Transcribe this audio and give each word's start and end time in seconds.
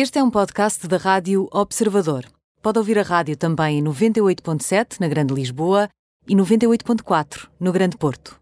Este 0.00 0.20
é 0.20 0.22
um 0.22 0.30
podcast 0.30 0.86
da 0.86 0.96
Rádio 0.96 1.48
Observador. 1.50 2.24
Pode 2.62 2.78
ouvir 2.78 3.00
a 3.00 3.02
rádio 3.02 3.36
também 3.36 3.80
em 3.80 3.82
98.7 3.82 5.00
na 5.00 5.08
Grande 5.08 5.34
Lisboa 5.34 5.88
e 6.28 6.36
98.4 6.36 7.48
no 7.58 7.72
Grande 7.72 7.96
Porto. 7.96 8.38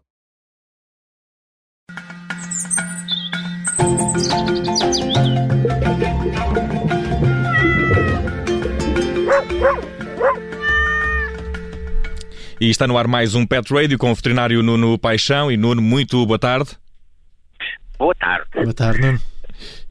E 12.61 12.69
está 12.69 12.85
no 12.85 12.99
ar 12.99 13.07
mais 13.07 13.33
um 13.33 13.47
Pet 13.47 13.73
Radio 13.73 13.97
com 13.97 14.11
o 14.11 14.13
veterinário 14.13 14.61
Nuno 14.61 14.99
Paixão. 14.99 15.51
E 15.51 15.57
Nuno, 15.57 15.81
muito 15.81 16.23
boa 16.27 16.37
tarde. 16.37 16.77
Boa 17.97 18.13
tarde. 18.13 18.47
Boa 18.53 18.73
tarde, 18.75 19.01
Nuno. 19.01 19.36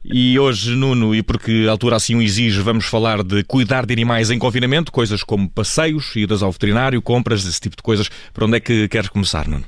E 0.05 0.39
hoje, 0.39 0.75
Nuno, 0.75 1.13
e 1.13 1.21
porque 1.21 1.65
a 1.67 1.71
altura 1.71 1.97
assim 1.97 2.15
o 2.15 2.21
exige, 2.21 2.61
vamos 2.61 2.85
falar 2.85 3.23
de 3.23 3.43
cuidar 3.43 3.85
de 3.85 3.93
animais 3.93 4.31
em 4.31 4.39
confinamento, 4.39 4.91
coisas 4.91 5.21
como 5.21 5.49
passeios, 5.49 6.15
idas 6.15 6.41
ao 6.41 6.51
veterinário, 6.51 7.01
compras, 7.01 7.45
esse 7.45 7.59
tipo 7.59 7.75
de 7.75 7.83
coisas. 7.83 8.09
Por 8.33 8.45
onde 8.45 8.57
é 8.57 8.59
que 8.59 8.87
queres 8.87 9.09
começar, 9.09 9.47
Nuno? 9.47 9.65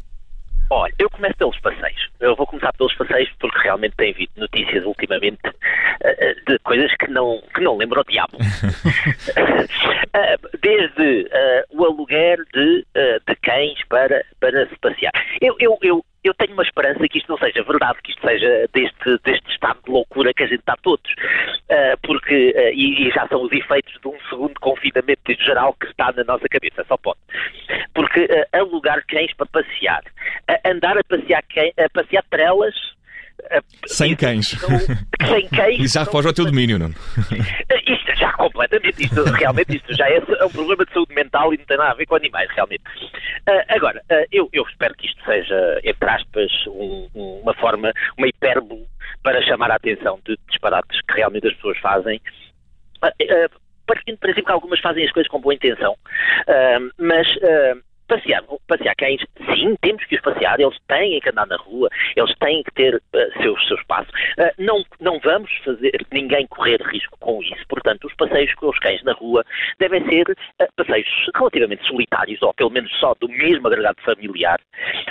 Olha, 0.71 0.93
eu 0.99 1.09
começo 1.09 1.35
pelos 1.35 1.59
passeios. 1.59 2.09
Eu 2.19 2.35
vou 2.35 2.45
começar 2.45 2.71
pelos 2.73 2.93
passeios 2.93 3.27
porque 3.39 3.57
realmente 3.57 3.95
tem 3.97 4.11
havido 4.11 4.31
notícias 4.38 4.85
ultimamente 4.85 5.39
uh, 5.47 5.53
de 6.47 6.59
coisas 6.59 6.95
que 6.97 7.07
não, 7.07 7.41
que 7.55 7.61
não 7.61 7.75
lembro 7.75 8.02
o 8.02 8.03
diabo. 8.03 8.38
uh, 8.38 8.39
desde 10.61 11.23
uh, 11.23 11.63
o 11.71 11.85
aluguer 11.85 12.38
de, 12.53 12.85
de 13.27 13.35
cães 13.41 13.83
para, 13.88 14.23
para 14.39 14.69
se 14.69 14.77
passear. 14.80 15.11
Eu, 15.41 15.55
eu, 15.59 15.75
eu, 15.81 16.05
eu 16.23 16.33
tenho 16.33 16.53
uma 16.53 16.63
esperança 16.63 17.07
que 17.07 17.17
isto 17.17 17.29
não 17.29 17.37
seja 17.37 17.63
verdade, 17.63 17.99
que 18.03 18.11
isto 18.11 18.21
seja 18.21 18.69
deste, 18.73 19.17
deste 19.23 19.51
estado 19.51 19.79
de 19.85 19.91
loucura 19.91 20.33
que 20.33 20.43
a 20.43 20.47
gente 20.47 20.59
está 20.59 20.75
todos. 20.81 21.11
Uh, 21.11 21.97
porque, 22.03 22.53
uh, 22.55 22.73
e, 22.73 23.07
e, 23.07 23.11
já 23.11 23.27
são 23.27 23.41
os 23.43 23.51
efeitos 23.51 23.93
de 24.01 24.07
um 24.07 24.17
segundo 24.29 24.59
confinamento 24.59 25.33
geral 25.39 25.73
que 25.79 25.88
está 25.88 26.11
na 26.11 26.23
nossa 26.23 26.47
cabeça, 26.49 26.83
só 26.88 26.97
pode. 26.97 27.19
Porque 27.94 28.25
uh, 28.25 28.57
alugar 28.57 29.03
cães 29.07 29.33
para 29.33 29.45
passear, 29.47 30.03
andar 30.66 30.97
a 30.97 31.03
passear, 31.03 31.44
quem, 31.49 31.73
a 31.77 31.89
passear 31.89 32.23
trelas 32.29 32.75
sem 33.88 34.16
cães. 34.16 34.49
Sem 34.49 35.47
cães. 35.49 35.79
Isso 35.79 35.94
já 35.94 36.05
foge 36.05 36.27
ao 36.27 36.33
teu 36.33 36.45
domínio, 36.45 36.77
não? 36.77 36.89
Isto 37.88 38.08
já 38.30 38.33
completamente, 38.33 39.03
isto 39.03 39.23
realmente 39.33 39.75
isto 39.75 39.94
já 39.94 40.08
é, 40.08 40.17
é, 40.17 40.45
um 40.45 40.49
problema 40.49 40.85
de 40.85 40.94
saúde 40.94 41.13
mental 41.13 41.53
e 41.53 41.58
não 41.58 41.66
tem 41.66 41.77
nada 41.77 41.91
a 41.91 41.95
ver 41.95 42.05
com 42.05 42.16
animais, 42.16 42.49
realmente. 42.52 42.83
Uh, 43.47 43.63
agora, 43.69 44.02
uh, 44.11 44.25
eu, 44.31 44.49
eu, 44.53 44.63
espero 44.63 44.95
que 44.95 45.08
isto 45.08 45.23
seja, 45.25 45.80
entre 45.83 46.09
aspas, 46.09 46.52
um, 46.67 47.09
uma 47.44 47.53
forma, 47.55 47.91
uma 48.17 48.27
hipérbole 48.27 48.85
para 49.23 49.41
chamar 49.41 49.72
a 49.72 49.75
atenção 49.75 50.19
de 50.25 50.38
disparates 50.50 51.02
que 51.02 51.13
realmente 51.16 51.47
as 51.47 51.53
pessoas 51.55 51.77
fazem. 51.80 52.22
Uh, 53.03 53.59
partindo 53.85 54.16
do 54.16 54.19
princípio 54.19 54.45
que 54.45 54.52
algumas 54.52 54.80
fazem 54.81 55.03
as 55.03 55.11
coisas 55.11 55.31
com 55.31 55.41
boa 55.41 55.55
intenção, 55.55 55.97
mas 57.00 57.27
passear, 58.09 58.43
passear 58.67 58.95
cães, 58.95 59.21
sim, 59.53 59.75
temos 59.81 60.03
que 60.05 60.15
os 60.15 60.21
passear, 60.21 60.59
eles 60.59 60.77
têm 60.88 61.19
que 61.19 61.29
andar 61.29 61.47
na 61.47 61.55
rua, 61.57 61.88
eles 62.16 62.35
têm 62.39 62.63
que 62.63 62.71
ter 62.71 62.95
uh, 62.95 63.41
seu, 63.41 63.57
seu 63.59 63.77
espaço. 63.77 64.09
Uh, 64.38 64.51
não, 64.57 64.83
não 64.99 65.19
vamos 65.19 65.51
fazer 65.63 66.05
ninguém 66.11 66.47
correr 66.47 66.81
risco 66.81 67.17
com 67.19 67.41
isso, 67.41 67.63
portanto, 67.69 68.05
os 68.05 68.16
passeios 68.16 68.53
com 68.55 68.69
os 68.69 68.79
cães 68.79 69.01
na 69.03 69.13
rua 69.13 69.45
devem 69.79 70.03
ser 70.09 70.29
uh, 70.29 70.67
passeios 70.75 71.07
relativamente 71.35 71.85
solitários, 71.88 72.41
ou 72.41 72.53
pelo 72.53 72.71
menos 72.71 72.91
só 72.99 73.13
do 73.19 73.29
mesmo 73.29 73.67
agregado 73.67 74.01
familiar. 74.01 74.59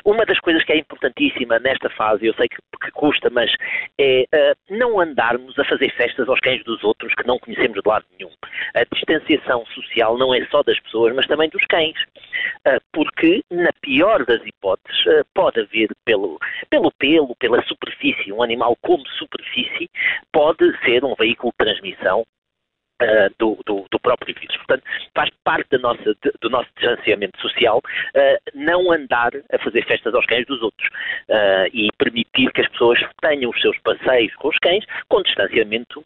Uma 0.04 0.26
das 0.26 0.40
coisas 0.40 0.64
que 0.64 0.72
é 0.72 0.78
importantíssima 0.78 1.58
nesta 1.60 1.88
fase, 1.90 2.26
eu 2.26 2.34
sei 2.34 2.48
que, 2.48 2.56
que 2.82 2.90
custa, 2.90 3.30
mas 3.30 3.50
é 3.98 4.24
não 4.70 5.00
andarmos 5.00 5.58
a 5.58 5.64
fazer 5.64 5.90
festas 5.94 6.28
aos 6.28 6.40
cães 6.40 6.62
dos 6.64 6.82
outros 6.82 7.14
que 7.14 7.26
não 7.26 7.38
conhecemos 7.38 7.80
de 7.80 7.88
lado 7.88 8.04
nenhum. 8.18 8.30
A 8.74 8.84
distanciação 8.94 9.64
social 9.66 10.16
não 10.18 10.34
é 10.34 10.44
só 10.46 10.62
das 10.62 10.78
pessoas, 10.80 11.14
mas 11.14 11.26
também 11.26 11.48
dos 11.48 11.64
cães 11.66 11.96
porque, 12.92 13.42
na 13.50 13.70
pior 13.80 14.24
das 14.24 14.44
hipóteses, 14.44 15.06
eh, 15.06 15.22
pode 15.34 15.60
haver 15.60 15.90
pelo, 16.04 16.38
pelo 16.70 16.90
pelo, 16.92 17.36
pela 17.36 17.62
superfície, 17.64 18.32
um 18.32 18.42
animal 18.42 18.76
como 18.82 19.06
superfície, 19.08 19.90
pode 20.32 20.76
ser 20.84 21.04
um 21.04 21.14
veículo 21.14 21.52
de 21.52 21.64
transmissão 21.64 22.24
Uh, 23.00 23.30
do, 23.38 23.56
do, 23.64 23.86
do, 23.92 24.00
próprio 24.00 24.34
vírus. 24.34 24.56
Portanto, 24.56 24.82
faz 25.14 25.30
parte 25.44 25.70
da 25.70 25.78
nossa, 25.78 26.02
de, 26.02 26.32
do 26.40 26.50
nosso 26.50 26.68
distanciamento 26.76 27.40
social 27.40 27.78
uh, 27.78 28.50
não 28.56 28.90
andar 28.90 29.30
a 29.52 29.58
fazer 29.60 29.86
festas 29.86 30.12
aos 30.16 30.26
cães 30.26 30.44
dos 30.46 30.60
outros 30.60 30.88
uh, 31.28 31.70
e 31.72 31.88
permitir 31.96 32.50
que 32.50 32.60
as 32.60 32.68
pessoas 32.70 32.98
tenham 33.22 33.52
os 33.52 33.60
seus 33.60 33.78
passeios 33.82 34.34
com 34.34 34.48
os 34.48 34.58
cães 34.58 34.84
com 35.08 35.22
distanciamento 35.22 36.04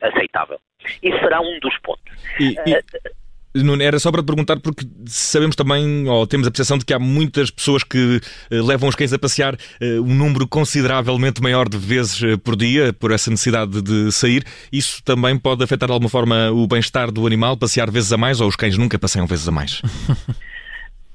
aceitável. 0.00 0.60
Isso 1.02 1.18
será 1.18 1.40
um 1.40 1.58
dos 1.58 1.76
pontos. 1.80 2.14
E, 2.38 2.50
e... 2.50 3.19
Nuno, 3.54 3.82
era 3.82 3.98
só 3.98 4.12
para 4.12 4.22
te 4.22 4.26
perguntar, 4.26 4.60
porque 4.60 4.86
sabemos 5.06 5.56
também, 5.56 6.08
ou 6.08 6.24
temos 6.26 6.46
a 6.46 6.50
percepção 6.50 6.78
de 6.78 6.84
que 6.84 6.94
há 6.94 6.98
muitas 6.98 7.50
pessoas 7.50 7.82
que 7.82 8.20
uh, 8.50 8.64
levam 8.64 8.88
os 8.88 8.94
cães 8.94 9.12
a 9.12 9.18
passear 9.18 9.54
uh, 9.54 10.02
um 10.02 10.14
número 10.14 10.46
consideravelmente 10.46 11.42
maior 11.42 11.68
de 11.68 11.76
vezes 11.76 12.20
uh, 12.22 12.38
por 12.38 12.54
dia, 12.54 12.92
por 12.92 13.10
essa 13.10 13.28
necessidade 13.28 13.82
de 13.82 14.12
sair. 14.12 14.44
Isso 14.70 15.02
também 15.02 15.36
pode 15.36 15.64
afetar 15.64 15.88
de 15.88 15.92
alguma 15.92 16.08
forma 16.08 16.50
o 16.52 16.66
bem-estar 16.68 17.10
do 17.10 17.26
animal, 17.26 17.56
passear 17.56 17.90
vezes 17.90 18.12
a 18.12 18.16
mais, 18.16 18.40
ou 18.40 18.48
os 18.48 18.54
cães 18.54 18.78
nunca 18.78 18.98
passeiam 18.98 19.26
vezes 19.26 19.48
a 19.48 19.50
mais? 19.50 19.82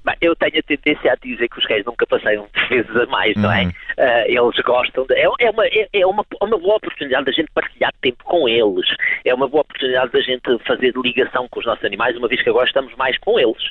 Bem, 0.06 0.16
eu 0.22 0.36
tenho 0.36 0.60
a 0.60 0.62
tendência 0.62 1.12
a 1.12 1.16
dizer 1.16 1.50
que 1.50 1.58
os 1.58 1.66
cães 1.66 1.84
nunca 1.84 2.06
passeiam 2.06 2.48
vezes 2.70 2.96
a 2.96 3.08
mais, 3.08 3.36
não 3.36 3.52
é? 3.52 3.66
Uh, 3.66 4.26
eles 4.28 4.64
gostam 4.64 5.04
de. 5.08 5.16
É, 5.16 5.28
é, 5.40 5.50
uma, 5.50 5.66
é, 5.66 5.90
é 5.92 6.06
uma, 6.06 6.24
uma 6.42 6.60
boa 6.60 6.76
oportunidade 6.76 7.26
da 7.26 7.32
gente 7.32 7.50
partilhar 7.52 7.92
tempo 8.02 8.24
com 8.24 8.48
eles. 8.48 8.86
É 9.26 9.34
uma 9.34 9.48
boa 9.48 9.62
oportunidade 9.62 10.12
da 10.12 10.22
gente 10.22 10.44
fazer 10.68 10.94
ligação 10.96 11.48
com 11.50 11.60
os 11.60 11.66
nossos 11.66 11.84
animais, 11.84 12.16
uma 12.18 12.28
vez 12.28 12.40
que 12.44 12.50
agora 12.50 12.68
estamos 12.68 12.94
mais 12.96 13.18
com 13.18 13.40
eles. 13.40 13.64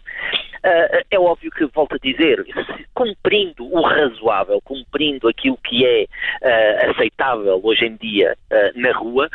Uh, 0.64 1.04
é 1.08 1.18
óbvio 1.20 1.52
que, 1.52 1.66
volto 1.66 1.94
a 1.94 1.98
dizer, 1.98 2.44
cumprindo 2.94 3.72
o 3.72 3.82
razoável, 3.82 4.60
cumprindo 4.62 5.28
aquilo 5.28 5.58
que 5.58 5.86
é 5.86 6.04
uh, 6.04 6.90
aceitável 6.90 7.60
hoje 7.62 7.84
em 7.84 7.96
dia 7.96 8.36
na 8.74 8.92
rua, 8.92 9.28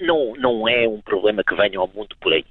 não, 0.00 0.34
não 0.36 0.68
é 0.68 0.86
um 0.88 1.00
problema 1.00 1.42
que 1.42 1.54
venha 1.54 1.78
ao 1.78 1.88
mundo 1.88 2.16
por 2.20 2.32
aí. 2.32 2.44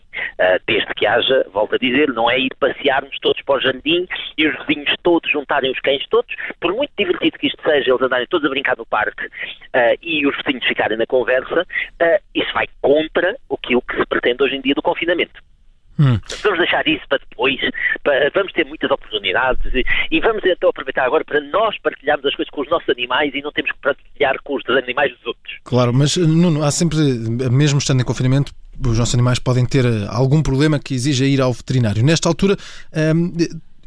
Desde 0.68 0.94
que 0.96 1.06
haja, 1.06 1.46
volto 1.54 1.76
a 1.76 1.78
dizer, 1.78 2.10
não 2.10 2.30
é 2.30 2.40
ir 2.40 2.52
passearmos 2.60 3.18
todos 3.20 3.42
para 3.44 3.56
o 3.56 3.62
jardim 3.62 4.08
e 4.38 4.48
os 4.48 4.66
vizinhos 4.66 4.94
todos 5.04 5.30
juntarem 5.32 5.72
os 5.72 5.80
cães 5.80 6.06
todos, 6.10 6.34
por 6.60 6.74
muito 6.74 6.92
divertido 6.98 7.38
que 7.38 7.48
isto 7.48 7.62
seja, 7.64 7.92
eles 7.92 8.02
andarem 8.02 8.28
todos 8.28 8.46
a 8.46 8.50
brincar 8.50 8.78
no 8.78 8.86
parque 8.86 9.26
uh, 9.26 9.98
e 10.02 10.26
os 10.26 10.36
vizinhos 10.38 10.66
ficarem 10.66 10.98
na 10.98 11.06
conversa, 11.06 11.62
uh, 11.62 12.24
isso 12.34 12.54
vai 12.54 12.68
contra 12.82 13.36
o 13.50 13.58
que, 13.58 13.76
o 13.76 13.82
que 13.82 13.98
se 13.98 14.06
pretende 14.06 14.44
hoje 14.44 14.56
em 14.56 14.62
dia 14.62 14.76
do 14.76 14.82
confinamento. 14.82 15.42
Hum. 15.98 16.20
Vamos 16.44 16.60
deixar 16.60 16.86
isso 16.88 17.08
para 17.08 17.20
depois, 17.30 17.58
para, 18.04 18.30
vamos 18.34 18.52
ter 18.52 18.66
muitas 18.66 18.92
oportunidades 18.92 19.74
e, 19.74 19.84
e, 20.12 20.20
vamos 20.20 20.44
então 20.44 20.70
aproveitar 20.70 21.06
agora 21.06 21.24
para 21.24 21.40
nós 21.40 21.78
partilharmos 21.80 22.26
as 22.26 22.36
coisas 22.36 22.52
com 22.52 22.62
os 22.62 22.70
nossos 22.70 22.90
animais 22.90 23.34
e 23.34 23.42
não 23.42 23.52
temos 23.52 23.72
que 23.72 23.78
partilhar 23.80 24.36
com 24.44 24.56
os 24.56 24.64
animais 24.70 25.14
dos 25.14 25.26
outros. 25.28 25.58
Claro, 25.64 25.94
mas 25.94 26.18
Nuno, 26.18 26.64
há 26.64 26.72
sempre, 26.72 26.98
mesmo 27.50 27.80
estando 27.80 28.02
em 28.02 28.06
confinamento, 28.06 28.52
os 28.80 28.98
nossos 28.98 29.14
animais 29.14 29.40
podem 29.40 29.66
ter 29.66 29.86
algum 30.10 30.42
problema 30.42 30.80
que 30.80 30.94
exija 30.94 31.26
ir 31.26 31.42
ao 31.42 31.54
veterinário. 31.54 32.04
Nesta 32.04 32.30
altura, 32.30 32.56
hum, 33.16 33.34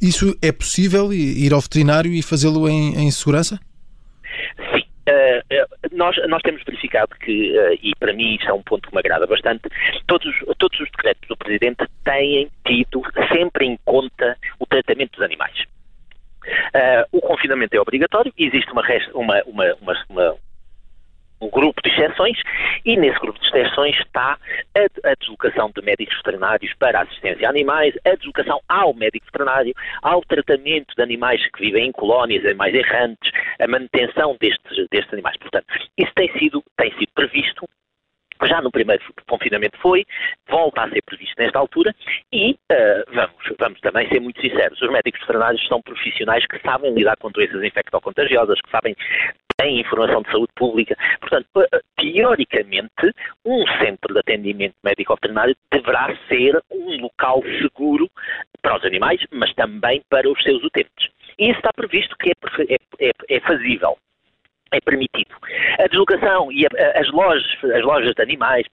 isso 0.00 0.37
é 0.41 0.53
possível, 0.53 1.12
ir 1.12 1.53
ao 1.53 1.60
veterinário 1.60 2.12
e 2.12 2.22
fazê-lo 2.22 2.69
em, 2.69 2.94
em 2.97 3.10
segurança? 3.10 3.59
Sim. 4.72 4.84
Uh, 5.09 5.97
nós, 5.97 6.16
nós 6.28 6.43
temos 6.43 6.62
verificado 6.65 7.16
que, 7.19 7.59
uh, 7.59 7.78
e 7.82 7.93
para 7.99 8.12
mim 8.12 8.34
isso 8.34 8.49
é 8.49 8.53
um 8.53 8.62
ponto 8.62 8.88
que 8.88 8.94
me 8.94 9.00
agrada 9.00 9.26
bastante, 9.26 9.62
todos, 10.06 10.34
todos 10.59 10.78
os 10.81 10.91
decretos 10.91 11.26
do 11.28 11.37
Presidente 11.37 11.87
têm 12.05 12.49
tido 12.66 13.03
sempre 13.32 13.66
em 13.66 13.78
conta 13.84 14.37
o 14.59 14.66
tratamento 14.66 15.12
dos 15.12 15.22
animais. 15.22 15.59
Uh, 16.49 17.05
o 17.12 17.20
confinamento 17.20 17.75
é 17.75 17.81
obrigatório, 17.81 18.32
existe 18.38 18.70
uma, 18.70 18.82
uma, 19.15 19.43
uma, 19.47 19.76
uma, 20.09 20.34
um 21.41 21.49
grupo 21.50 21.81
de 21.82 21.91
exceções 21.91 22.38
e 22.84 22.97
nesse 22.97 23.19
grupo 23.21 23.38
de 23.38 23.47
exceções 23.47 23.97
está 24.00 24.38
a, 24.76 25.11
a, 25.11 25.14
deslocação 25.14 25.70
de 25.75 25.82
médicos 25.82 26.17
veterinários 26.17 26.73
para 26.75 27.02
assistência 27.02 27.46
a 27.46 27.50
animais, 27.50 27.94
a 28.05 28.14
deslocação 28.14 28.61
ao 28.69 28.94
médico 28.94 29.26
veterinário, 29.26 29.75
ao 30.02 30.23
tratamento 30.23 30.94
de 30.96 31.02
animais 31.02 31.44
que 31.52 31.61
vivem 31.61 31.88
em 31.88 31.93
colónias, 31.93 32.44
animais 32.44 32.75
errantes, 32.75 33.31
a 33.61 33.67
manutenção 33.67 34.37
destes, 34.40 34.88
destes 34.90 35.12
animais. 35.12 35.37
Portanto, 35.38 35.67
isso 35.96 36.12
tem 36.14 36.31
sido, 36.38 36.62
tem 36.76 36.93
sido 36.93 37.11
previsto 37.14 37.69
já 38.46 38.61
no 38.61 38.70
primeiro 38.70 39.02
confinamento 39.29 39.76
foi, 39.79 40.06
volta 40.49 40.82
a 40.82 40.90
ser 40.90 41.02
previsto 41.02 41.35
nesta 41.38 41.58
altura 41.58 41.93
e 42.32 42.52
uh, 42.52 43.12
vamos, 43.12 43.56
vamos 43.58 43.81
também 43.81 44.08
ser 44.08 44.20
muito 44.20 44.40
sinceros, 44.40 44.81
os 44.81 44.90
médicos 44.93 45.20
veterinários 45.23 45.67
são 45.67 45.82
profissionais 45.82 46.46
que 46.46 46.61
sabem 46.61 46.94
lidar 46.94 47.17
com 47.17 47.32
doenças 47.32 47.62
infectocontagiosas, 47.64 48.61
que 48.61 48.70
sabem 48.70 48.94
têm 49.58 49.81
informação 49.81 50.22
de 50.22 50.31
saúde 50.31 50.52
pública. 50.55 50.96
Portanto, 51.20 51.46
teoricamente, 51.96 53.12
um 53.44 53.66
centro 53.78 54.14
de 54.14 54.20
atendimento 54.20 54.75
médico-veterinário 54.82 55.56
deverá 55.70 56.16
ser 56.28 56.58
um 56.70 56.96
local 57.00 57.43
seguro 57.60 58.08
para 58.62 58.76
os 58.76 58.84
animais, 58.84 59.20
mas 59.32 59.52
também 59.55 60.02
para 60.08 60.28
os 60.31 60.43
seus 60.43 60.62
utentes. 60.62 61.10
E 61.38 61.50
isso 61.50 61.58
está 61.58 61.72
previsto 61.72 62.16
que 62.19 62.31
é, 62.31 62.75
é, 62.75 63.08
é, 63.08 63.37
é 63.37 63.40
fazível. 63.40 63.96
é 64.70 64.81
permitido. 64.81 65.34
A 65.78 65.87
deslocação 65.87 66.52
e 66.52 66.66
as 66.94 67.11
lojas, 67.11 67.46
as 67.75 67.82
lojas 67.82 68.14
de 68.14 68.22
animais, 68.22 68.66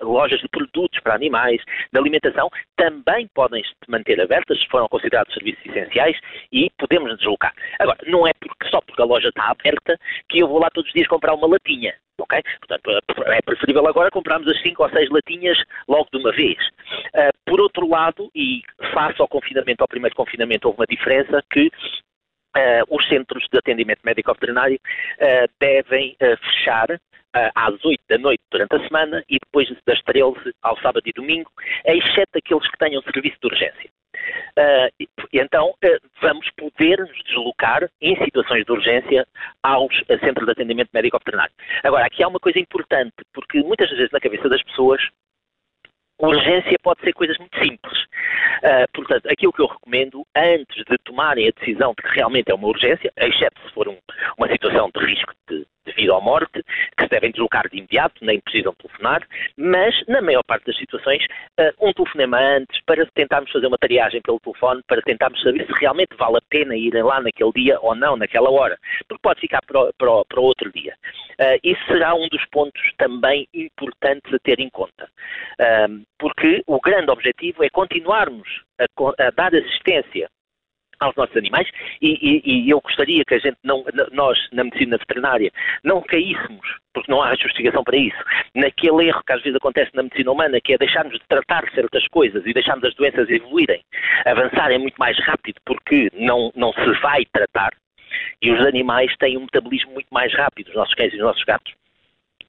lojas 0.00 0.40
de 0.40 0.48
produtos 0.48 0.98
para 1.00 1.14
animais, 1.14 1.60
de 1.92 1.98
alimentação, 1.98 2.48
também 2.76 3.28
podem 3.34 3.62
manter 3.88 4.20
abertas 4.20 4.62
foram 4.70 4.88
considerados 4.88 5.34
serviços 5.34 5.64
essenciais 5.66 6.18
e 6.50 6.70
podemos 6.78 7.16
deslocar. 7.18 7.52
Agora, 7.78 7.98
não 8.06 8.26
é 8.26 8.32
porque, 8.40 8.61
só 8.72 8.80
porque 8.80 9.02
a 9.02 9.04
loja 9.04 9.28
está 9.28 9.50
aberta 9.50 9.98
que 10.28 10.38
eu 10.38 10.48
vou 10.48 10.58
lá 10.58 10.70
todos 10.70 10.88
os 10.88 10.94
dias 10.94 11.06
comprar 11.06 11.34
uma 11.34 11.46
latinha. 11.46 11.94
ok? 12.18 12.42
Portanto, 12.60 12.90
é 13.26 13.42
preferível 13.42 13.86
agora 13.86 14.10
comprarmos 14.10 14.48
as 14.48 14.60
5 14.62 14.82
ou 14.82 14.90
6 14.90 15.10
latinhas 15.10 15.58
logo 15.86 16.08
de 16.12 16.18
uma 16.18 16.32
vez. 16.32 16.58
Uh, 17.14 17.32
por 17.44 17.60
outro 17.60 17.86
lado, 17.88 18.30
e 18.34 18.62
face 18.92 19.20
ao 19.20 19.28
confinamento, 19.28 19.82
ao 19.82 19.88
primeiro 19.88 20.16
confinamento, 20.16 20.66
houve 20.66 20.80
uma 20.80 20.86
diferença 20.86 21.42
que 21.52 21.70
Uh, 22.54 22.84
os 22.94 23.08
centros 23.08 23.48
de 23.50 23.58
atendimento 23.58 24.00
médico-veterinário 24.04 24.76
uh, 24.76 25.48
devem 25.58 26.14
uh, 26.20 26.36
fechar 26.36 26.86
às 27.54 27.84
8 27.84 28.00
da 28.08 28.18
noite 28.18 28.42
durante 28.50 28.76
a 28.76 28.86
semana 28.86 29.24
e 29.28 29.38
depois 29.38 29.68
das 29.86 30.02
13 30.02 30.54
ao 30.62 30.76
sábado 30.80 31.02
e 31.06 31.12
domingo, 31.12 31.50
exceto 31.84 32.36
aqueles 32.36 32.68
que 32.70 32.78
tenham 32.78 33.02
serviço 33.02 33.36
de 33.40 33.46
urgência. 33.46 33.90
E, 35.00 35.08
então, 35.32 35.74
vamos 36.20 36.48
poder 36.50 36.98
nos 36.98 37.24
deslocar 37.24 37.88
em 38.00 38.16
situações 38.22 38.64
de 38.64 38.72
urgência 38.72 39.26
aos 39.62 39.96
centros 40.20 40.46
de 40.46 40.52
atendimento 40.52 40.90
médico-veterinário. 40.92 41.52
Agora, 41.82 42.06
aqui 42.06 42.22
há 42.22 42.28
uma 42.28 42.40
coisa 42.40 42.58
importante, 42.58 43.14
porque 43.32 43.62
muitas 43.62 43.88
vezes 43.90 44.10
na 44.12 44.20
cabeça 44.20 44.48
das 44.48 44.62
pessoas 44.62 45.00
urgência 46.26 46.76
pode 46.82 47.00
ser 47.00 47.12
coisas 47.12 47.36
muito 47.38 47.56
simples. 47.58 48.02
Uh, 48.62 48.86
portanto, 48.92 49.26
aquilo 49.26 49.52
que 49.52 49.60
eu 49.60 49.66
recomendo, 49.66 50.24
antes 50.36 50.84
de 50.84 50.96
tomarem 51.04 51.48
a 51.48 51.52
decisão 51.58 51.94
de 51.96 52.02
que 52.02 52.14
realmente 52.14 52.50
é 52.50 52.54
uma 52.54 52.68
urgência, 52.68 53.12
exceto 53.16 53.60
se 53.60 53.74
for 53.74 53.88
um, 53.88 53.98
uma 54.38 54.48
situação 54.48 54.90
de 54.94 55.04
risco 55.04 55.32
de, 55.48 55.66
de 55.86 55.92
vida 55.94 56.14
ou 56.14 56.20
morte, 56.20 56.62
que 56.96 57.04
se 57.04 57.08
devem 57.08 57.30
deslocar 57.30 57.68
de 57.68 57.78
imediato, 57.78 58.24
nem 58.24 58.40
precisam 58.40 58.74
telefonar, 58.74 59.26
mas, 59.56 59.94
na 60.06 60.20
maior 60.20 60.42
parte 60.44 60.66
das 60.66 60.76
situações, 60.76 61.24
uh, 61.60 61.88
um 61.88 61.92
telefonema 61.92 62.38
antes, 62.38 62.80
para 62.86 63.06
tentarmos 63.14 63.50
fazer 63.50 63.66
uma 63.66 63.78
triagem 63.78 64.20
pelo 64.22 64.40
telefone, 64.40 64.82
para 64.86 65.02
tentarmos 65.02 65.40
saber 65.42 65.66
se 65.66 65.72
realmente 65.80 66.16
vale 66.16 66.38
a 66.38 66.42
pena 66.48 66.76
irem 66.76 67.02
lá 67.02 67.20
naquele 67.20 67.52
dia 67.52 67.78
ou 67.80 67.94
não, 67.94 68.16
naquela 68.16 68.50
hora, 68.50 68.78
porque 69.08 69.22
pode 69.22 69.40
ficar 69.40 69.60
para 69.66 69.92
para 69.98 70.24
para 70.24 70.40
outro 70.40 70.70
dia. 70.72 70.94
Uh, 71.40 71.58
isso 71.62 71.84
será 71.86 72.14
um 72.14 72.28
dos 72.28 72.44
pontos 72.46 72.82
também 72.98 73.48
importantes 73.54 74.32
a 74.32 74.38
ter 74.38 74.60
em 74.60 74.70
conta. 74.70 75.08
Uh, 75.60 76.02
porque 76.18 76.62
o 76.66 76.80
grande 76.80 77.10
objetivo 77.10 77.64
é 77.64 77.70
continuarmos 77.70 78.48
a, 78.78 79.26
a 79.26 79.30
dar 79.30 79.54
assistência 79.54 80.28
aos 81.06 81.16
nossos 81.16 81.36
animais 81.36 81.68
e, 82.00 82.18
e, 82.20 82.42
e, 82.44 82.70
eu 82.70 82.80
gostaria 82.80 83.24
que 83.24 83.34
a 83.34 83.38
gente 83.38 83.56
não, 83.62 83.84
nós 84.12 84.38
na 84.52 84.64
medicina 84.64 84.96
veterinária 84.96 85.50
não 85.84 86.00
caíssemos, 86.02 86.66
porque 86.92 87.10
não 87.10 87.22
há 87.22 87.34
justificação 87.34 87.82
para 87.84 87.96
isso, 87.96 88.18
naquele 88.54 89.08
erro 89.08 89.22
que 89.24 89.32
às 89.32 89.42
vezes 89.42 89.56
acontece 89.56 89.90
na 89.94 90.02
medicina 90.02 90.30
humana, 90.30 90.60
que 90.62 90.74
é 90.74 90.78
deixarmos 90.78 91.14
de 91.14 91.26
tratar 91.28 91.68
certas 91.74 92.06
coisas 92.08 92.44
e 92.46 92.52
deixarmos 92.52 92.84
as 92.84 92.94
doenças 92.94 93.28
evoluírem, 93.28 93.82
avançarem 94.24 94.78
muito 94.78 94.96
mais 94.96 95.18
rápido 95.20 95.56
porque 95.64 96.10
não, 96.14 96.52
não 96.54 96.72
se 96.72 97.00
vai 97.00 97.24
tratar. 97.32 97.72
E 98.42 98.50
os 98.52 98.60
animais 98.66 99.14
têm 99.18 99.38
um 99.38 99.42
metabolismo 99.42 99.92
muito 99.92 100.08
mais 100.10 100.32
rápido, 100.34 100.68
os 100.68 100.74
nossos 100.74 100.94
cães 100.94 101.12
e 101.12 101.16
os 101.16 101.22
nossos 101.22 101.44
gatos 101.44 101.72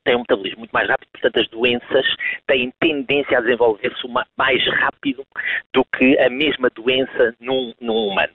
têm 0.04 0.16
um 0.16 0.20
metabolismo 0.20 0.60
muito 0.60 0.72
mais 0.72 0.88
rápido, 0.88 1.10
portanto 1.12 1.40
as 1.40 1.48
doenças 1.50 2.06
têm 2.48 2.72
tendência 2.80 3.38
a 3.38 3.42
desenvolver-se 3.42 4.08
mais 4.38 4.66
rápido 4.80 5.24
do 5.74 5.84
que 5.86 6.18
a 6.20 6.30
mesma 6.30 6.70
doença 6.70 7.36
num, 7.40 7.74
num 7.80 8.08
humano. 8.08 8.34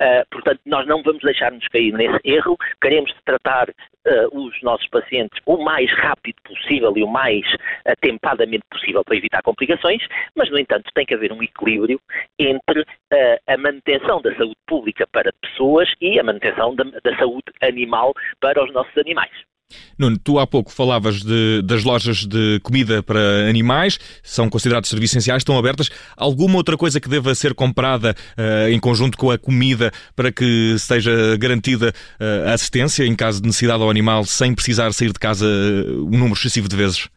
Uh, 0.00 0.24
portanto, 0.30 0.60
nós 0.64 0.86
não 0.86 1.02
vamos 1.02 1.22
deixar-nos 1.22 1.66
cair 1.68 1.92
nesse 1.92 2.18
erro, 2.24 2.56
queremos 2.80 3.12
tratar 3.24 3.68
uh, 3.68 4.38
os 4.38 4.60
nossos 4.62 4.88
pacientes 4.88 5.38
o 5.44 5.62
mais 5.62 5.92
rápido 5.92 6.36
possível 6.44 6.92
e 6.96 7.02
o 7.02 7.08
mais 7.08 7.44
atempadamente 7.84 8.64
possível 8.70 9.04
para 9.04 9.16
evitar 9.16 9.42
complicações, 9.42 10.02
mas, 10.34 10.50
no 10.50 10.58
entanto, 10.58 10.90
tem 10.94 11.04
que 11.04 11.14
haver 11.14 11.32
um 11.32 11.42
equilíbrio 11.42 12.00
entre 12.38 12.80
uh, 12.80 12.86
a 13.46 13.56
manutenção 13.56 14.22
da 14.22 14.34
saúde 14.34 14.56
pública 14.66 15.06
para 15.12 15.32
pessoas 15.42 15.92
e 16.00 16.18
a 16.18 16.22
manutenção 16.22 16.74
da, 16.74 16.84
da 16.84 17.16
saúde 17.16 17.52
animal 17.60 18.14
para 18.40 18.64
os 18.64 18.72
nossos 18.72 18.96
animais. 18.96 19.49
Nuno, 19.98 20.18
tu 20.18 20.38
há 20.38 20.46
pouco 20.46 20.72
falavas 20.72 21.22
de, 21.22 21.62
das 21.62 21.84
lojas 21.84 22.26
de 22.26 22.60
comida 22.62 23.02
para 23.02 23.48
animais, 23.48 23.98
são 24.22 24.48
considerados 24.48 24.88
serviços 24.88 25.16
essenciais, 25.16 25.40
estão 25.40 25.58
abertas. 25.58 25.90
Alguma 26.16 26.56
outra 26.56 26.76
coisa 26.76 27.00
que 27.00 27.08
deva 27.08 27.34
ser 27.34 27.54
comprada 27.54 28.14
uh, 28.36 28.68
em 28.70 28.78
conjunto 28.78 29.16
com 29.16 29.30
a 29.30 29.38
comida 29.38 29.92
para 30.14 30.32
que 30.32 30.76
seja 30.78 31.36
garantida 31.36 31.92
uh, 32.20 32.48
a 32.48 32.54
assistência 32.54 33.04
em 33.04 33.14
caso 33.14 33.40
de 33.40 33.46
necessidade 33.46 33.82
ao 33.82 33.90
animal 33.90 34.24
sem 34.24 34.54
precisar 34.54 34.92
sair 34.92 35.12
de 35.12 35.18
casa 35.18 35.46
uh, 35.46 36.06
um 36.06 36.18
número 36.18 36.34
excessivo 36.34 36.68
de 36.68 36.76
vezes? 36.76 37.08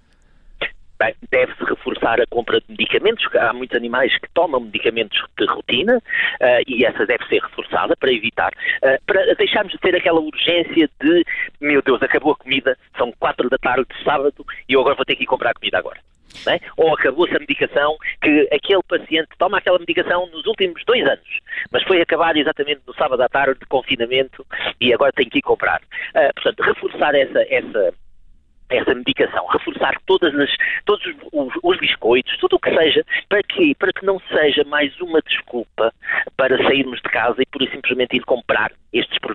Deve-se 1.31 1.65
a 2.11 2.27
compra 2.27 2.59
de 2.59 2.65
medicamentos. 2.69 3.25
Há 3.35 3.53
muitos 3.53 3.75
animais 3.75 4.17
que 4.17 4.29
tomam 4.33 4.59
medicamentos 4.59 5.19
de 5.37 5.45
rotina 5.45 5.97
uh, 5.97 6.63
e 6.67 6.85
essa 6.85 7.05
deve 7.05 7.25
ser 7.27 7.41
reforçada 7.41 7.95
para 7.95 8.11
evitar, 8.11 8.51
uh, 8.51 9.03
para 9.05 9.33
deixarmos 9.35 9.71
de 9.71 9.79
ter 9.79 9.95
aquela 9.95 10.19
urgência 10.19 10.89
de, 11.01 11.25
meu 11.61 11.81
Deus, 11.81 12.01
acabou 12.01 12.33
a 12.33 12.35
comida, 12.35 12.77
são 12.97 13.11
quatro 13.19 13.49
da 13.49 13.57
tarde 13.57 13.85
de 13.89 14.03
sábado 14.03 14.45
e 14.67 14.73
eu 14.73 14.81
agora 14.81 14.95
vou 14.95 15.05
ter 15.05 15.15
que 15.15 15.23
ir 15.23 15.27
comprar 15.27 15.53
comida 15.53 15.77
agora. 15.77 15.99
É? 16.47 16.59
Ou 16.77 16.93
acabou-se 16.93 17.35
a 17.35 17.39
medicação 17.39 17.95
que 18.21 18.49
aquele 18.51 18.81
paciente 18.83 19.29
toma 19.37 19.59
aquela 19.59 19.77
medicação 19.77 20.27
nos 20.27 20.45
últimos 20.47 20.83
dois 20.83 21.05
anos, 21.05 21.39
mas 21.71 21.83
foi 21.83 22.01
acabar 22.01 22.35
exatamente 22.35 22.81
no 22.87 22.93
sábado 22.95 23.21
à 23.21 23.29
tarde 23.29 23.59
de 23.59 23.65
confinamento 23.67 24.45
e 24.81 24.91
agora 24.91 25.11
tem 25.13 25.29
que 25.29 25.37
ir 25.37 25.41
comprar. 25.41 25.79
Uh, 26.15 26.33
portanto, 26.33 26.63
reforçar 26.63 27.13
essa, 27.15 27.39
essa, 27.49 27.93
essa 28.69 28.93
medicação, 28.93 29.45
reforçar 29.47 29.95
todas 30.05 30.33
as, 30.37 30.49
todos 30.85 31.05
os, 31.31 31.53
os, 31.63 31.77
biscoitos, 31.79 32.37
tudo 32.37 32.55
o 32.55 32.59
que 32.59 32.73
seja, 32.75 33.05
para 33.29 33.41
que, 33.43 33.75
para 33.75 33.93
que 33.93 34.05
não 34.05 34.19
seja 34.31 34.63
mais 34.65 34.99
uma 34.99 35.21
desculpa 35.21 35.93
para 36.35 36.57
sairmos 36.63 36.99
de 37.01 37.09
casa 37.09 37.41
e 37.41 37.45
e 37.63 37.71
simplesmente 37.71 38.17
ir 38.17 38.25
comprar 38.25 38.71
estes 38.91 39.17
produtos. 39.19 39.32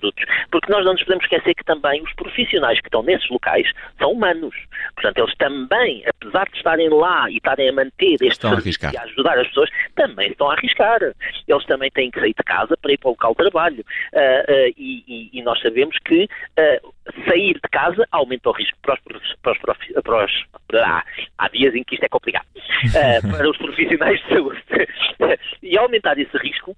Porque 0.50 0.72
nós 0.72 0.84
não 0.84 0.92
nos 0.92 1.02
podemos 1.02 1.24
esquecer 1.24 1.54
que 1.54 1.64
também 1.64 2.02
os 2.02 2.12
profissionais 2.14 2.80
que 2.80 2.88
estão 2.88 3.02
nesses 3.02 3.28
locais 3.28 3.70
são 3.98 4.12
humanos. 4.12 4.54
Portanto, 4.94 5.18
eles 5.18 5.34
também, 5.36 6.04
apesar 6.06 6.48
de 6.48 6.56
estarem 6.56 6.88
lá 6.88 7.30
e 7.30 7.36
estarem 7.36 7.68
a 7.68 7.72
manter 7.72 8.16
este 8.20 8.48
serviço 8.48 8.78
e 8.92 8.96
a 8.96 9.02
ajudar 9.02 9.38
as 9.38 9.48
pessoas, 9.48 9.70
também 9.94 10.30
estão 10.30 10.50
a 10.50 10.54
arriscar. 10.54 11.00
Eles 11.46 11.66
também 11.66 11.90
têm 11.90 12.10
que 12.10 12.20
sair 12.20 12.34
de 12.34 12.44
casa 12.44 12.76
para 12.76 12.92
ir 12.92 12.98
para 12.98 13.08
o 13.08 13.12
local 13.12 13.30
de 13.32 13.36
trabalho. 13.36 13.84
Uh, 14.12 14.18
uh, 14.18 14.74
e, 14.76 15.30
e, 15.32 15.42
nós 15.42 15.60
sabemos 15.60 15.96
que 16.04 16.24
uh, 16.24 16.94
sair 17.26 17.54
de 17.54 17.68
casa 17.70 18.06
aumenta 18.10 18.48
o 18.50 18.52
risco 18.52 18.76
para 18.82 18.94
os, 18.94 19.34
para 19.42 19.52
os, 19.52 20.02
para 20.02 20.24
os 20.24 20.32
ah, 20.74 21.04
há 21.38 21.48
dias 21.48 21.74
em 21.74 21.82
que 21.82 21.94
isto 21.94 22.04
é 22.04 22.08
complicado, 22.08 22.46
para 23.30 23.50
os 23.50 23.56
profissionais 23.56 24.20
de 24.20 24.28
saúde. 24.28 24.62
e 25.62 25.78
aumentar 25.78 26.18
esse 26.18 26.36
risco, 26.38 26.76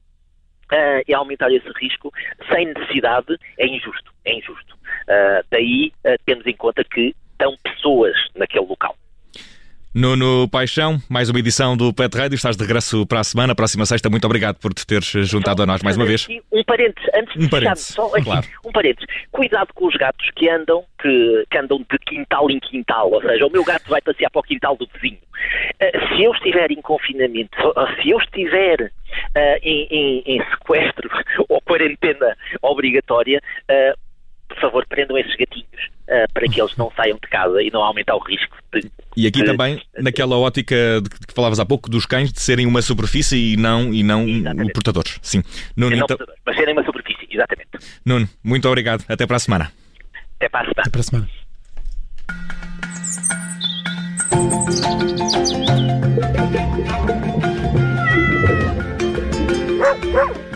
uh, 0.72 1.02
e 1.06 1.14
aumentar 1.14 1.50
esse 1.52 1.68
risco 1.80 2.12
sem 2.52 2.66
necessidade 2.66 3.36
é 3.58 3.66
injusto. 3.66 4.12
É 4.24 4.34
injusto. 4.34 4.74
Uh, 4.74 5.44
daí 5.50 5.92
uh, 6.04 6.16
temos 6.24 6.46
em 6.46 6.56
conta 6.56 6.84
que 6.84 7.14
estão 7.32 7.56
pessoas 7.62 8.14
naquele 8.34 8.66
local. 8.66 8.96
Nuno 9.92 10.48
Paixão, 10.48 10.98
mais 11.08 11.28
uma 11.30 11.40
edição 11.40 11.76
do 11.76 11.92
Pet 11.92 12.16
Radio. 12.16 12.36
Estás 12.36 12.56
de 12.56 12.62
regresso 12.62 13.04
para 13.06 13.18
a 13.18 13.24
semana, 13.24 13.56
próxima 13.56 13.84
sexta. 13.84 14.08
Muito 14.08 14.24
obrigado 14.24 14.56
por 14.60 14.72
te 14.72 14.86
teres 14.86 15.10
juntado 15.28 15.58
só, 15.58 15.62
a 15.64 15.66
nós 15.66 15.82
mais 15.82 15.96
uma 15.96 16.06
vez. 16.06 16.28
Um 16.52 16.62
parênteses, 16.62 17.10
antes 17.12 17.36
de 17.36 17.46
um 17.46 17.48
parênteses, 17.48 17.86
só 17.88 18.06
aqui, 18.14 18.22
claro. 18.22 18.46
um 18.64 18.70
parênteses. 18.70 19.08
Cuidado 19.32 19.74
com 19.74 19.88
os 19.88 19.96
gatos 19.96 20.30
que 20.36 20.48
andam, 20.48 20.84
que, 21.02 21.44
que, 21.50 21.58
andam 21.58 21.78
de 21.78 21.98
quintal 22.06 22.48
em 22.48 22.60
quintal. 22.60 23.10
Ou 23.10 23.20
seja, 23.20 23.44
o 23.44 23.50
meu 23.50 23.64
gato 23.64 23.90
vai 23.90 24.00
passear 24.00 24.30
para 24.30 24.38
o 24.38 24.44
quintal 24.44 24.76
do 24.76 24.86
vizinho. 24.94 25.18
Uh, 25.82 26.14
se 26.14 26.22
eu 26.22 26.32
estiver 26.34 26.70
em 26.70 26.80
confinamento, 26.80 27.58
se 28.00 28.10
eu 28.10 28.18
estiver 28.18 28.92
uh, 29.36 29.58
em, 29.62 29.86
em, 29.90 30.22
em, 30.26 30.44
sequestro 30.50 31.08
ou 31.48 31.60
quarentena 31.62 32.36
obrigatória, 32.62 33.40
uh, 33.70 33.98
por 34.48 34.60
favor, 34.60 34.86
prendam 34.88 35.16
esses 35.16 35.34
gatinhos 35.36 35.90
uh, 36.08 36.32
para 36.32 36.48
que 36.48 36.60
eles 36.60 36.76
não 36.76 36.90
saiam 36.96 37.18
de 37.22 37.28
casa 37.28 37.62
e 37.62 37.70
não 37.70 37.82
aumentar 37.82 38.16
o 38.16 38.18
risco 38.18 38.56
de. 38.72 38.90
E 39.16 39.26
aqui 39.26 39.40
de, 39.40 39.46
também, 39.46 39.76
de, 39.76 40.02
naquela 40.02 40.36
ótica 40.36 40.76
de 41.02 41.08
que 41.26 41.34
falavas 41.34 41.60
há 41.60 41.66
pouco, 41.66 41.88
dos 41.88 42.06
cães 42.06 42.32
de 42.32 42.40
serem 42.40 42.66
uma 42.66 42.82
superfície 42.82 43.54
e 43.54 43.56
não, 43.56 43.92
e 43.92 44.02
não 44.02 44.26
portadores. 44.74 45.18
Sim. 45.22 45.42
Nuno, 45.76 45.96
não 45.96 46.04
então... 46.04 46.16
portadores, 46.16 46.42
mas 46.44 46.56
serem 46.56 46.74
uma 46.74 46.84
superfície, 46.84 47.28
exatamente. 47.30 47.70
Nuno, 48.04 48.28
muito 48.42 48.68
obrigado. 48.68 49.04
Até 49.08 49.26
para 49.26 49.36
a 49.36 49.40
semana. 49.40 49.72
Até 50.36 50.48
para 50.48 50.60
a 50.60 50.64
semana. 50.64 50.80
Até 50.80 50.90
para 50.90 51.00
a 51.00 51.04
semana. 51.04 51.28
Ha 59.80 59.96
ha! 60.12 60.49